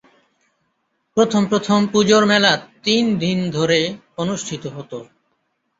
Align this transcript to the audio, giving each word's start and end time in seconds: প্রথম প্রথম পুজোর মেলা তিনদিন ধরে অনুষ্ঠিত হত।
প্রথম 1.17 1.43
প্রথম 1.45 1.79
পুজোর 1.91 2.23
মেলা 2.25 2.51
তিনদিন 2.83 3.37
ধরে 3.51 3.79
অনুষ্ঠিত 4.17 4.63
হত। 4.67 4.91